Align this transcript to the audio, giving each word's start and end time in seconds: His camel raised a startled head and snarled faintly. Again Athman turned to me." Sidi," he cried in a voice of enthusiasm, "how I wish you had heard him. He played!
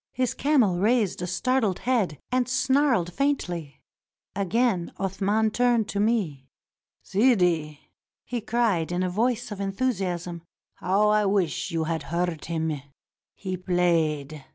His 0.13 0.33
camel 0.33 0.79
raised 0.79 1.21
a 1.21 1.27
startled 1.27 1.77
head 1.77 2.17
and 2.31 2.49
snarled 2.49 3.13
faintly. 3.13 3.83
Again 4.35 4.91
Athman 4.99 5.53
turned 5.53 5.87
to 5.89 5.99
me." 5.99 6.49
Sidi," 7.03 7.81
he 8.25 8.41
cried 8.41 8.91
in 8.91 9.03
a 9.03 9.11
voice 9.11 9.51
of 9.51 9.61
enthusiasm, 9.61 10.41
"how 10.73 11.09
I 11.09 11.27
wish 11.27 11.69
you 11.69 11.83
had 11.83 12.01
heard 12.09 12.45
him. 12.45 12.81
He 13.35 13.55
played! 13.55 14.43